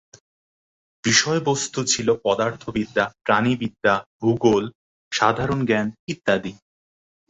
বিষয়বস্তু 1.03 1.79
ছিল 1.83 2.07
পদার্থ 2.25 2.63
বিদ্যা, 2.69 3.05
প্রাণীবিদ্যা, 3.25 3.93
ভূগোল, 4.19 4.63
সাধারণ 5.11 5.59
জ্ঞান 5.65 5.87
ইত্যাদি। 6.07 6.53